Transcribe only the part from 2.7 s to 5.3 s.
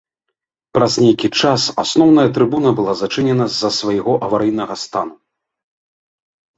была зачынена з-за свайго аварыйнага стану.